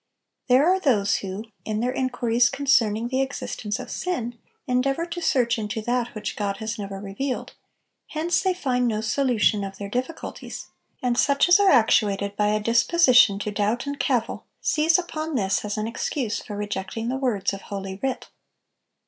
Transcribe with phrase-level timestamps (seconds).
[0.47, 5.59] There are those who, in their inquiries concerning the existence of sin, endeavor to search
[5.59, 7.53] into that which God has never revealed;
[8.07, 10.69] hence they find no solution of their difficulties;
[11.03, 15.63] and such as are actuated by a disposition to doubt and cavil, seize upon this
[15.63, 18.27] as an excuse for rejecting the words of Holy Writ.